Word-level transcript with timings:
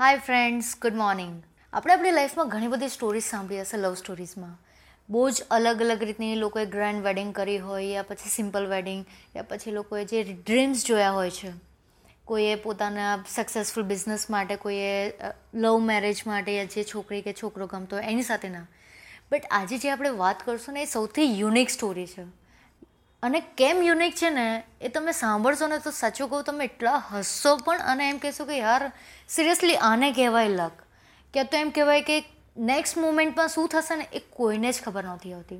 Hi 0.00 0.18
friends 0.18 0.74
good 0.82 0.94
morning 0.94 1.42
આપણે 1.72 1.94
આપણી 1.94 2.10
લાઈફમાં 2.10 2.48
ઘણી 2.48 2.66
બધી 2.66 2.88
સ્ટોરીઝ 2.88 3.24
સાંભળી 3.24 3.60
હશે 3.60 3.76
લવ 3.76 3.94
સ્ટોરીઝમાં 3.94 4.58
બહુ 5.08 5.30
જ 5.30 5.42
અલગ 5.50 5.80
અલગ 5.80 6.02
રીતની 6.02 6.34
લોકોએ 6.34 6.66
ગ્રેન્ડ 6.66 7.04
વેડિંગ 7.04 7.34
કરી 7.34 7.58
હોય, 7.58 7.84
યા 7.84 8.02
પછી 8.02 8.28
સિમ્પલ 8.28 8.66
વેડિંગ 8.66 9.04
યા 9.36 9.42
પછી 9.42 9.70
લોકોએ 9.70 10.04
જે 10.04 10.22
ડ્રીમ્સ 10.22 10.86
જોયા 10.86 11.10
હોય 11.10 11.30
છે. 11.30 11.52
કોઈએ 12.24 12.54
પોતાના 12.54 13.24
સક્સેસફુલ 13.28 13.84
બિઝનેસ 13.84 14.30
માટે, 14.30 14.56
કોઈએ 14.56 15.12
લવ 15.54 15.78
મેરેજ 15.78 16.22
માટે, 16.26 16.56
યા 16.56 16.64
જે 16.64 16.84
છોકરી 16.84 17.22
કે 17.22 17.32
છોકરો 17.32 17.66
ગમતો 17.66 17.96
હોય, 17.96 18.04
એની 18.04 18.22
સાથે 18.22 18.48
ના. 18.48 18.66
બટ 19.32 19.42
આજે 19.50 19.78
જે 19.78 19.90
આપણે 19.90 20.08
વાત 20.08 20.46
કરશું 20.46 20.74
ને, 20.74 20.82
એ 20.82 20.84
સૌથી 20.84 21.38
યુનિક 21.38 21.70
સ્ટોરી 21.70 22.06
છે. 22.06 22.47
અને 23.22 23.40
કેમ 23.40 23.82
યુનિક 23.82 24.14
છે 24.14 24.30
ને, 24.30 24.62
એ 24.80 24.88
તમે 24.88 25.12
સાંભળશો 25.12 25.66
ને 25.66 25.78
તો 25.78 25.90
સાચું 25.90 26.30
કહું, 26.30 26.44
તમે 26.44 26.64
એટલા 26.64 27.02
હસશો 27.12 27.56
પણ 27.56 27.78
અને 27.78 28.08
એમ 28.08 28.18
કહેશો 28.18 28.44
કે 28.44 28.58
યાર 28.58 28.92
સિરિયસલી 29.28 29.76
આને 29.76 30.12
કહેવાય 30.12 30.48
લક? 30.48 30.72
કે 31.34 31.44
તો 31.44 31.56
એમ 31.56 31.70
કહેવાય 31.70 32.02
કે 32.02 32.24
નેક્સ્ટ 32.56 32.98
મુમેન્ટમાં 32.98 33.48
શું 33.48 33.68
થશે 33.68 33.96
ને, 33.96 34.08
એ 34.12 34.18
કોઈને 34.18 34.72
જ 34.72 34.82
ખબર 34.82 35.04
નહોતી 35.04 35.32
આવતી. 35.32 35.56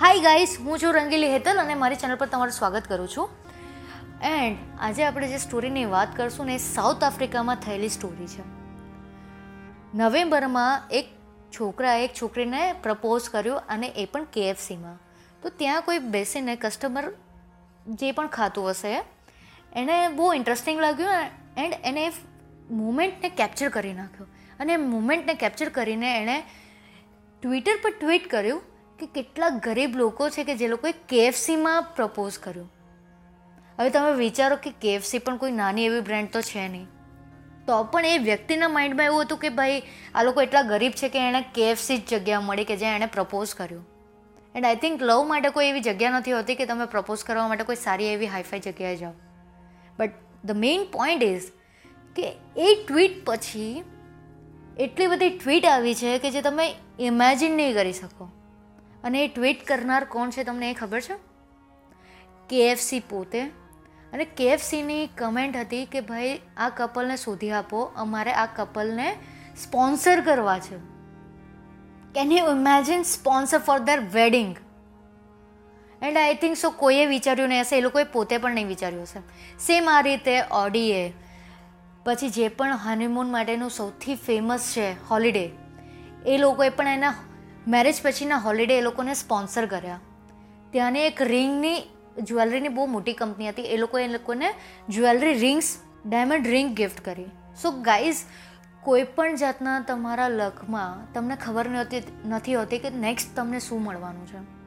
હાય 0.00 0.20
ગાઈસ 0.20 0.56
હું 0.60 0.78
છું 0.78 0.94
રંગીલી 0.94 1.32
હેતલ 1.32 1.58
અને 1.58 1.74
મારી 1.74 1.96
ચેનલ 1.96 2.16
પર 2.16 2.26
તમારું 2.26 2.52
સ્વાગત 2.52 2.82
કરું 2.88 3.08
છું. 3.08 3.28
એન્ડ 4.22 4.58
આજે 4.80 5.04
આપણે 5.04 5.28
જે 5.28 5.38
સ્ટોરીની 5.38 5.84
વાત 5.84 6.16
કરશું 6.16 6.46
ને, 6.46 6.54
એ 6.54 6.58
સાઉથ 6.58 7.04
આફ્રિકામાં 7.04 7.56
થયેલી 7.56 7.88
સ્ટોરી 7.88 8.26
છે. 8.26 8.63
નવેમ્બરમાં 9.94 10.82
એક 10.90 11.06
છોકરાએ, 11.52 12.04
એક 12.04 12.14
છોકરીને 12.22 12.74
પ્રપોઝ 12.82 13.28
કર્યો 13.30 13.56
અને 13.68 13.88
એ 13.88 14.04
પણ 14.04 14.24
કેએફસીમાં. 14.24 14.98
તો 15.42 15.48
ત્યાં 15.48 15.82
કોઈ 15.82 15.98
બેસીને 15.98 16.56
કસ્ટમર 16.56 17.04
જે 17.86 18.12
પણ 18.12 18.26
ખાતું 18.26 18.70
હશે, 18.70 19.02
એને 19.76 20.08
બહુ 20.08 20.32
ઇન્ટરેસ્ટિંગ 20.32 20.80
લાગ્યું 20.80 21.10
એન્ડ 21.56 21.74
એને 21.84 22.12
મુમેન્ટને 22.70 23.28
કેપ્ચર 23.28 23.68
કરી 23.68 23.92
નાખ્યો. 23.92 24.26
અને 24.60 24.76
મુમેન્ટને 24.76 25.34
કેપ્ચર 25.34 25.68
કરીને 25.68 26.10
એણે 26.22 26.42
ટ્વિટર 27.42 27.78
પર 27.82 27.92
ટ્વીટ 28.00 28.30
કર્યું 28.30 28.62
કે 28.98 29.06
કેટલા 29.06 29.48
ગરીબ 29.48 29.96
લોકો 29.96 30.28
છે 30.28 30.44
કે 30.44 30.56
જે 30.56 30.68
લોકોએ 30.68 30.92
કેએફસીમાં 31.08 31.82
પ્રપોઝ 31.82 32.38
કર્યું. 32.38 32.72
હવે 33.78 33.90
તમે 33.90 34.12
વિચારો 34.14 34.56
કે 34.56 34.74
કેએફસી 34.80 35.18
પણ 35.18 35.36
કોઈ 35.36 35.52
નાની 35.52 35.86
એવી 35.86 36.00
બ્રાન્ડ 36.00 36.30
તો 36.30 36.40
છે 36.40 36.68
નહીં. 36.68 36.88
તો 37.66 37.84
પણ 37.84 38.06
એ 38.06 38.18
વ્યક્તિના 38.18 38.68
માઇન્ડમાં 38.68 39.04
એવું 39.04 39.22
હતું 39.22 39.38
કે 39.38 39.48
ભાઈ, 39.48 39.82
આ 40.14 40.22
લોકો 40.22 40.42
એટલા 40.42 40.62
ગરીબ 40.62 40.92
છે 40.92 41.08
કે 41.08 41.28
એણે 41.28 41.44
કેએફસી 41.54 41.98
જ 41.98 42.14
જગ્યા 42.14 42.40
મળી 42.40 42.64
કે 42.64 42.76
જ્યાં 42.76 42.94
એણે 42.94 43.06
પ્રપોઝ 43.06 43.54
કર્યું. 43.54 43.88
એન્ડ 44.54 44.66
આઈ 44.66 44.76
થિંક 44.76 45.02
લવ 45.02 45.24
માટે 45.26 45.48
કોઈ 45.48 45.66
એવી 45.66 45.80
જગ્યા 45.80 46.10
નથી 46.10 46.32
હોતી 46.32 46.54
કે 46.54 46.66
તમે 46.66 46.86
પ્રપોઝ 46.86 47.24
કરવા 47.24 47.48
માટે 47.48 47.64
કોઈ 47.64 47.76
સારી 47.76 48.06
એવી 48.06 48.26
હાઈફાઈ 48.26 48.60
જગ્યાએ 48.60 48.96
જાઓ. 48.96 49.12
But 49.98 50.10
the 50.44 50.50
main 50.50 50.84
point 50.84 51.22
is 51.22 51.42
કે 52.16 52.32
એ 52.56 52.84
ટ્વીટ 52.88 53.24
પછી 53.24 53.84
એટલી 54.78 55.06
બધી 55.06 55.38
ટ્વીટ 55.38 55.66
આવી 55.66 55.94
છે 55.94 56.18
કે 56.18 56.30
જે 56.30 56.40
તમે 56.40 56.74
ઇમેજિન 57.00 57.52
નહીં 57.52 57.74
કરી 57.74 57.92
શકો. 57.92 58.24
અને 59.04 59.24
એ 59.24 59.28
ટ્વીટ 59.28 59.66
કરનાર 59.66 60.04
કોણ 60.04 60.30
છે 60.30 60.44
તમને 60.44 60.70
એ 60.70 60.74
ખબર 60.74 61.00
છે? 61.00 61.14
કેએફસી 62.48 63.00
પોતે. 63.00 63.63
અને 64.14 64.24
કેએફસીની 64.24 65.06
કમેન્ટ 65.06 65.56
હતી 65.56 65.84
કે, 65.84 66.00
ભાઈ, 66.00 66.40
આ 66.56 66.68
કપલને 66.68 67.16
શોધી 67.16 67.50
આપો. 67.50 67.78
અમારે 67.96 68.32
આ 68.32 68.46
કપલને 68.46 69.12
સ્પોન્સર 69.62 70.20
કરવા 70.20 70.58
છે. 70.58 70.76
Can 72.14 72.32
you 72.32 72.46
imagine 72.46 73.02
sponsor 73.02 73.58
for 73.58 73.78
ther 73.78 74.00
wedding 74.00 74.56
and 76.02 76.16
I 76.16 76.34
think 76.34 76.56
so 76.56 76.70
કોઈએ 76.70 77.06
વિચાર્યું 77.06 77.48
નહીં 77.48 77.60
હશે. 77.60 77.78
એ 77.78 77.80
લોકોએ 77.80 78.04
પોતે 78.04 78.38
પણ 78.38 78.54
નહીં 78.54 78.66
વિચાર્યું 78.66 79.02
હશે. 79.02 79.20
સેમ 79.66 79.88
આ 79.90 80.00
રીતે 80.00 80.40
ઓડીએ 80.50 81.12
પછી 82.04 82.28
જે 82.28 82.48
પણ 82.48 82.76
હનીમૂન 82.76 83.30
માટેનું 83.30 83.70
સૌથી 83.70 84.14
ફેમસ 84.14 84.72
છે 84.76 85.06
હોલિડે 85.06 85.50
એ 86.26 86.38
લોકોએ 86.38 86.68
પણ 86.68 86.88
એના 86.88 87.14
મેરેજ 87.68 88.02
પછીના 88.02 88.36
હોલિડે 88.36 88.78
એ 88.78 88.80
લોકોને 88.80 89.14
સ્પોન્સર 89.14 89.66
કર્યા. 89.66 90.00
ત્યાંની 90.70 91.00
એક 91.00 91.22
રિંગની 91.22 91.82
જ્વેલરીની 92.22 92.68
બહુ 92.68 92.86
મોટી 92.86 93.12
કંપની 93.12 93.48
હતી. 93.48 93.62
એ 93.62 93.76
લોકોએ 93.76 94.04
એ 94.04 94.08
લોકોને 94.08 94.54
jewellery 94.88 95.34
rings, 95.34 95.78
diamond 96.06 96.46
ring 96.46 96.76
gift 96.76 97.00
કરી. 97.00 97.24
સો 97.62 97.70
ગાઈઝ, 97.70 98.16
કોઈ 98.82 99.02
પણ 99.02 99.36
જાતના 99.36 99.80
તમારા 99.80 100.28
લકમાં 100.28 101.12
તમને 101.12 101.36
ખબર 101.36 101.68
નહોતી, 101.68 102.02
નથી 102.26 102.54
હોતી 102.54 102.78
કે 102.78 102.90
નેક્સ્ટ 102.90 103.36
તમને 103.36 103.60
શું 103.60 103.82
મળવાનું 103.82 104.26
છે. 104.26 104.64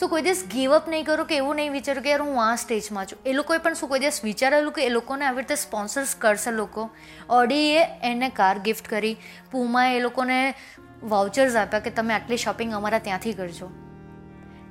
સો 0.00 0.06
કોઈ 0.06 0.22
દિવસ 0.22 0.44
ગીવ 0.52 0.76
અપ 0.76 0.88
નહીં 0.88 1.04
કરો 1.04 1.24
કે 1.24 1.36
એવું 1.36 1.56
નહીં 1.56 1.72
વિચારું 1.72 2.02
કે 2.02 2.10
યાર 2.10 2.22
હું 2.22 2.44
આ 2.44 2.56
સ્ટેજમાં 2.56 3.06
છું. 3.06 3.18
એ 3.26 3.32
લોકોએ 3.32 3.58
પણ 3.58 3.74
શું 3.74 3.88
કોઈ 3.88 3.98
દિવસ 3.98 4.20
વિચારેલું 4.24 4.72
કે 4.72 4.86
એ 4.86 4.88
લોકોને 4.88 5.24
આવી 5.24 5.38
રીતે 5.38 5.54
સ્પોન્સર્સ 5.54 6.14
કરશે 6.14 6.50
લોકો. 6.50 6.90
ઓડીએ 7.30 7.84
એને 8.02 8.28
કાર 8.28 8.58
ગિફ્ટ 8.58 8.88
કરી. 8.88 9.16
પૂમાએ 9.50 9.96
એ 9.96 10.00
લોકોને 10.00 10.54
વાઉચર્સ 11.02 11.56
આપ્યા 11.56 11.80
કે 11.80 11.90
તમે 11.90 12.14
આટલી 12.14 12.36
શોપિંગ 12.36 12.74
અમારા 12.74 12.98
ત્યાંથી 12.98 13.32
કરજો. 13.32 13.70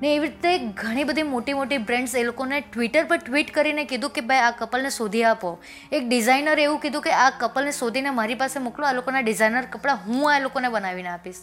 ને 0.02 0.16
એવી 0.16 0.28
રીતે 0.28 0.58
ઘણી 0.58 1.04
બધી 1.04 1.24
મોટી 1.24 1.54
મોટી 1.54 1.78
બ્રેન્ડ્સ 1.78 2.16
એ 2.16 2.24
લોકોને 2.24 2.60
ટ્વિટર 2.62 3.06
પર 3.06 3.18
ટ્વીટ 3.18 3.52
કરીને 3.52 3.84
કીધું 3.86 4.10
કે 4.10 4.22
ભાઈ 4.22 4.40
આ 4.40 4.52
કપલને 4.52 4.90
શોધી 4.90 5.24
આપો. 5.24 5.60
એક 5.92 6.10
ડિઝાઇનર 6.10 6.60
એવું 6.60 6.80
કીધું 6.80 7.02
કે 7.02 7.12
આ 7.12 7.30
કપલને 7.30 7.72
શોધીને 7.72 8.10
મારી 8.10 8.36
પાસે 8.36 8.60
મોકલો, 8.60 8.86
આ 8.86 8.92
લોકોના 8.92 9.20
ડિઝાઇનર 9.20 9.66
કપડાં 9.66 9.98
હું 10.08 10.34
આ 10.34 10.40
લોકોને 10.40 10.70
બનાવીને 10.70 11.10
આપીશ. 11.10 11.42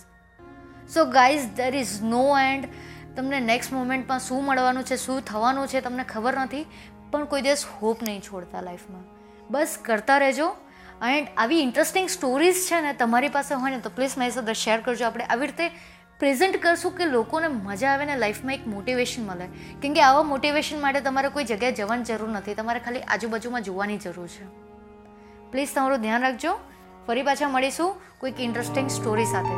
So 0.94 1.04
guys 1.04 1.48
there 1.56 1.74
is 1.74 2.02
no 2.02 2.38
end 2.38 2.64
તમને 3.16 3.40
નેક્સ્ટ 3.40 3.72
મોમેન્ટમાં 3.72 4.18
શું 4.18 4.44
મળવાનું 4.44 4.84
છે, 4.84 4.96
શું 4.96 5.24
થવાનું 5.24 5.68
છે 5.68 5.80
તમને 5.80 6.04
ખબર 6.04 6.38
નથી, 6.38 6.64
પણ 7.10 7.24
કોઈ 7.24 7.42
દિવસ 7.42 7.64
હોપ 7.64 8.02
નહીં 8.02 8.20
છોડતા 8.20 8.60
લાઈફમાં 8.60 9.04
બસ 9.50 9.78
કરતા 9.82 10.18
રહેજો. 10.18 10.56
એન્ડ 11.02 11.28
આવી 11.36 11.60
ઇન્ટરેસ્ટિંગ 11.60 12.08
સ્ટોરીઝ 12.08 12.66
છે 12.70 12.80
ને 12.80 12.92
તમારી 12.92 13.28
પાસે 13.28 13.54
હોય 13.54 13.70
ને 13.70 13.78
તો 13.78 13.90
પ્લીઝ 13.90 14.18
મારી 14.18 14.30
સાથે 14.30 14.54
શેર 14.54 14.80
કરજો. 14.80 15.06
આપણે 15.06 15.24
આવી 15.24 15.46
રીતે 15.46 15.70
પ્રેઝન્ટ 16.18 16.62
કરશું 16.62 16.96
કે 16.96 17.04
લોકોને 17.04 17.48
મજા 17.48 17.90
આવે 17.90 18.04
ને 18.04 18.16
લાઈફમાં 18.16 18.54
એક 18.54 18.66
મોટિવેશન 18.66 19.26
મળે. 19.26 19.48
કેમ 19.82 19.94
કે 19.94 20.02
આવા 20.02 20.22
મોટિવેશન 20.22 20.80
માટે 20.80 21.00
તમારે 21.00 21.28
કોઈ 21.28 21.44
જગ્યાએ 21.44 21.72
જવાની 21.72 22.04
જરૂર 22.04 22.28
નથી. 22.28 22.54
તમારે 22.54 22.80
ખાલી 22.80 23.00
આજુબાજુમાં 23.00 23.62
જોવાની 23.62 23.98
જરૂર 23.98 24.26
છે. 24.26 24.44
પ્લીઝ 25.50 25.74
તમારું 25.74 26.00
ધ્યાન 26.00 26.20
રાખજો. 26.20 26.58
ફરી 27.06 27.22
પાછા 27.22 27.48
મળીશું 27.48 27.96
કોઈક 28.18 28.40
ઇન્ટરેસ્ટિંગ 28.40 28.90
સ્ટોરી 28.90 29.24
સાથે. 29.24 29.54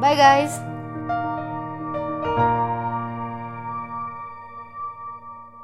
Bye 0.00 0.16
guys 0.16 0.75